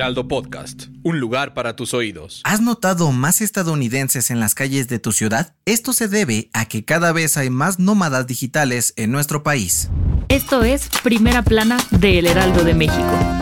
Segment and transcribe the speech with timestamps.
[0.00, 2.40] Heraldo Podcast, un lugar para tus oídos.
[2.44, 5.54] ¿Has notado más estadounidenses en las calles de tu ciudad?
[5.66, 9.90] Esto se debe a que cada vez hay más nómadas digitales en nuestro país.
[10.30, 13.39] Esto es Primera Plana de El Heraldo de México.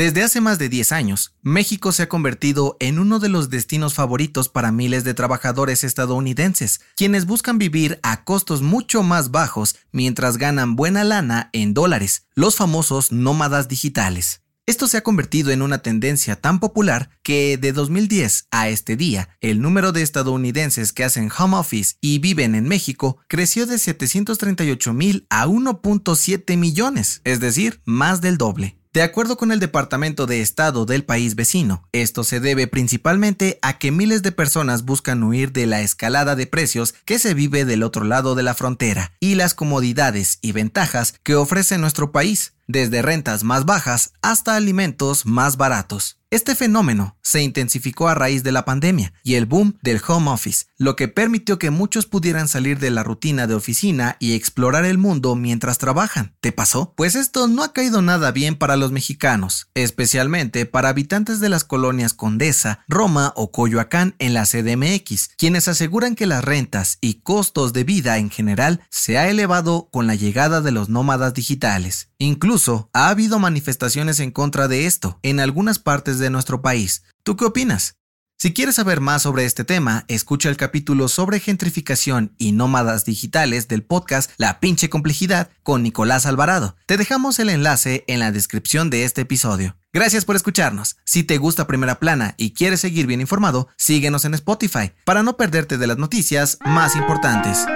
[0.00, 3.92] Desde hace más de 10 años, México se ha convertido en uno de los destinos
[3.92, 10.38] favoritos para miles de trabajadores estadounidenses, quienes buscan vivir a costos mucho más bajos mientras
[10.38, 14.40] ganan buena lana en dólares, los famosos nómadas digitales.
[14.64, 19.28] Esto se ha convertido en una tendencia tan popular que de 2010 a este día,
[19.42, 24.94] el número de estadounidenses que hacen home office y viven en México creció de 738
[24.94, 28.79] mil a 1.7 millones, es decir, más del doble.
[28.92, 33.78] De acuerdo con el Departamento de Estado del país vecino, esto se debe principalmente a
[33.78, 37.84] que miles de personas buscan huir de la escalada de precios que se vive del
[37.84, 43.02] otro lado de la frontera y las comodidades y ventajas que ofrece nuestro país, desde
[43.02, 46.20] rentas más bajas hasta alimentos más baratos.
[46.32, 50.66] Este fenómeno se intensificó a raíz de la pandemia y el boom del home office,
[50.78, 54.96] lo que permitió que muchos pudieran salir de la rutina de oficina y explorar el
[54.96, 56.36] mundo mientras trabajan.
[56.40, 56.94] ¿Te pasó?
[56.96, 61.64] Pues esto no ha caído nada bien para los mexicanos, especialmente para habitantes de las
[61.64, 67.72] colonias Condesa, Roma o Coyoacán en la CDMX, quienes aseguran que las rentas y costos
[67.72, 72.10] de vida en general se ha elevado con la llegada de los nómadas digitales.
[72.18, 72.59] Incluso
[72.92, 77.02] ha habido manifestaciones en contra de esto en algunas partes de nuestro país.
[77.22, 77.96] ¿Tú qué opinas?
[78.38, 83.68] Si quieres saber más sobre este tema, escucha el capítulo sobre gentrificación y nómadas digitales
[83.68, 86.74] del podcast La pinche complejidad con Nicolás Alvarado.
[86.86, 89.76] Te dejamos el enlace en la descripción de este episodio.
[89.92, 90.96] Gracias por escucharnos.
[91.04, 95.36] Si te gusta Primera Plana y quieres seguir bien informado, síguenos en Spotify para no
[95.36, 97.66] perderte de las noticias más importantes.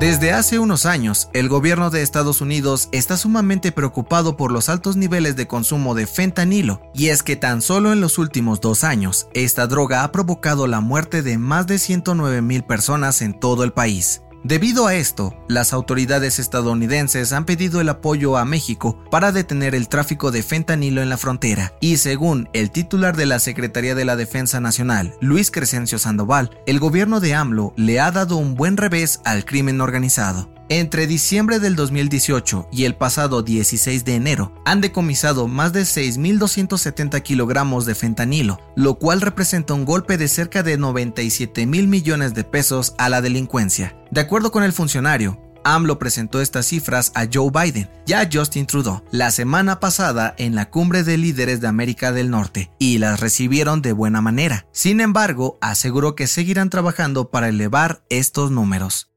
[0.00, 4.96] Desde hace unos años, el gobierno de Estados Unidos está sumamente preocupado por los altos
[4.96, 9.28] niveles de consumo de fentanilo, y es que tan solo en los últimos dos años,
[9.34, 13.74] esta droga ha provocado la muerte de más de 109 mil personas en todo el
[13.74, 14.22] país.
[14.42, 19.88] Debido a esto, las autoridades estadounidenses han pedido el apoyo a México para detener el
[19.88, 24.16] tráfico de fentanilo en la frontera, y según el titular de la Secretaría de la
[24.16, 29.20] Defensa Nacional, Luis Crescencio Sandoval, el gobierno de AMLO le ha dado un buen revés
[29.26, 30.48] al crimen organizado.
[30.72, 37.22] Entre diciembre del 2018 y el pasado 16 de enero, han decomisado más de 6.270
[37.22, 42.44] kilogramos de fentanilo, lo cual representa un golpe de cerca de 97 mil millones de
[42.44, 43.96] pesos a la delincuencia.
[44.12, 48.66] De acuerdo con el funcionario, AMLO presentó estas cifras a Joe Biden y a Justin
[48.66, 53.18] Trudeau la semana pasada en la cumbre de líderes de América del Norte y las
[53.18, 54.68] recibieron de buena manera.
[54.70, 59.09] Sin embargo, aseguró que seguirán trabajando para elevar estos números.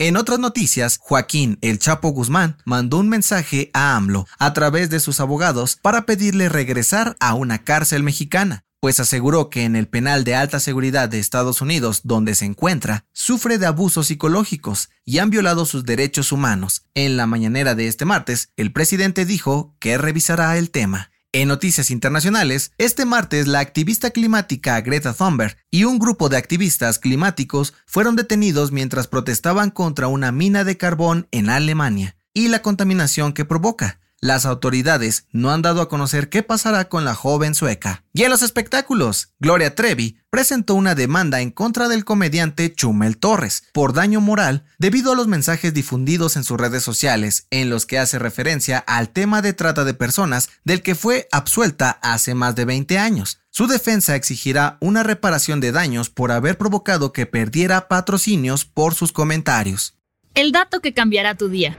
[0.00, 5.00] En otras noticias, Joaquín El Chapo Guzmán mandó un mensaje a AMLO a través de
[5.00, 10.22] sus abogados para pedirle regresar a una cárcel mexicana, pues aseguró que en el penal
[10.22, 15.30] de alta seguridad de Estados Unidos donde se encuentra, sufre de abusos psicológicos y han
[15.30, 16.84] violado sus derechos humanos.
[16.94, 21.10] En la mañanera de este martes, el presidente dijo que revisará el tema.
[21.32, 26.98] En noticias internacionales, este martes la activista climática Greta Thunberg y un grupo de activistas
[26.98, 33.34] climáticos fueron detenidos mientras protestaban contra una mina de carbón en Alemania y la contaminación
[33.34, 34.00] que provoca.
[34.20, 38.02] Las autoridades no han dado a conocer qué pasará con la joven sueca.
[38.12, 43.68] Y en los espectáculos, Gloria Trevi presentó una demanda en contra del comediante Chumel Torres
[43.72, 48.00] por daño moral debido a los mensajes difundidos en sus redes sociales en los que
[48.00, 52.64] hace referencia al tema de trata de personas del que fue absuelta hace más de
[52.64, 53.38] 20 años.
[53.50, 59.12] Su defensa exigirá una reparación de daños por haber provocado que perdiera patrocinios por sus
[59.12, 59.94] comentarios.
[60.34, 61.78] El dato que cambiará tu día.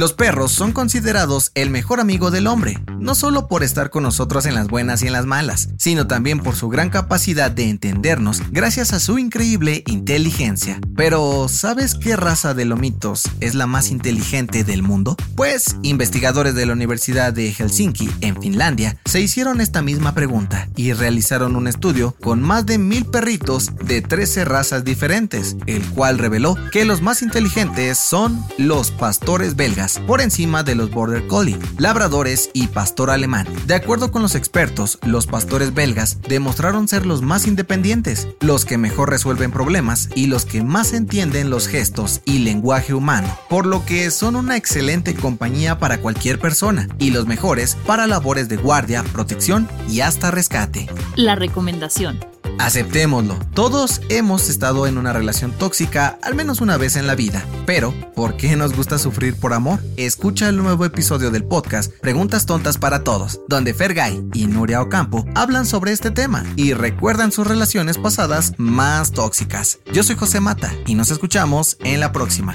[0.00, 4.46] Los perros son considerados el mejor amigo del hombre, no solo por estar con nosotros
[4.46, 8.40] en las buenas y en las malas, sino también por su gran capacidad de entendernos
[8.50, 10.80] gracias a su increíble inteligencia.
[10.96, 15.18] Pero, ¿sabes qué raza de lomitos es la más inteligente del mundo?
[15.34, 20.94] Pues, investigadores de la Universidad de Helsinki, en Finlandia, se hicieron esta misma pregunta y
[20.94, 26.56] realizaron un estudio con más de mil perritos de 13 razas diferentes, el cual reveló
[26.72, 32.50] que los más inteligentes son los pastores belgas por encima de los Border Collie, labradores
[32.52, 33.46] y pastor alemán.
[33.66, 38.78] De acuerdo con los expertos, los pastores belgas demostraron ser los más independientes, los que
[38.78, 43.84] mejor resuelven problemas y los que más entienden los gestos y lenguaje humano, por lo
[43.84, 49.02] que son una excelente compañía para cualquier persona y los mejores para labores de guardia,
[49.02, 50.88] protección y hasta rescate.
[51.16, 52.20] La recomendación.
[52.58, 57.44] Aceptémoslo, todos hemos estado en una relación tóxica al menos una vez en la vida,
[57.66, 59.80] pero ¿por qué nos gusta sufrir por amor?
[59.96, 65.24] Escucha el nuevo episodio del podcast Preguntas Tontas para Todos, donde Fergay y Nuria Ocampo
[65.34, 69.78] hablan sobre este tema y recuerdan sus relaciones pasadas más tóxicas.
[69.92, 72.54] Yo soy José Mata y nos escuchamos en la próxima.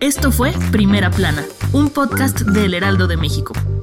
[0.00, 3.52] Esto fue Primera Plana, un podcast del Heraldo de México.